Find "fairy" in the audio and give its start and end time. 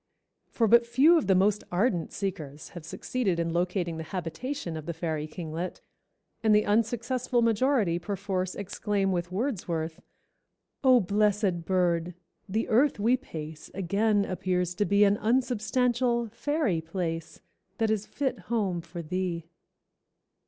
4.95-5.27, 16.29-16.81